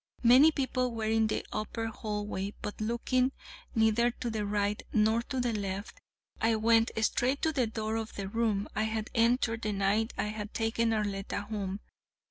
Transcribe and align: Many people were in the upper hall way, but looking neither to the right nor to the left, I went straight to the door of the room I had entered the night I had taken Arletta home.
Many 0.23 0.49
people 0.51 0.95
were 0.95 1.03
in 1.05 1.27
the 1.27 1.45
upper 1.53 1.85
hall 1.85 2.25
way, 2.25 2.55
but 2.63 2.81
looking 2.81 3.31
neither 3.75 4.09
to 4.09 4.31
the 4.31 4.47
right 4.47 4.81
nor 4.91 5.21
to 5.21 5.39
the 5.39 5.53
left, 5.53 5.99
I 6.41 6.55
went 6.55 6.89
straight 7.03 7.39
to 7.43 7.53
the 7.53 7.67
door 7.67 7.97
of 7.97 8.15
the 8.15 8.27
room 8.27 8.67
I 8.75 8.85
had 8.89 9.11
entered 9.13 9.61
the 9.61 9.73
night 9.73 10.15
I 10.17 10.23
had 10.29 10.55
taken 10.55 10.91
Arletta 10.91 11.41
home. 11.43 11.81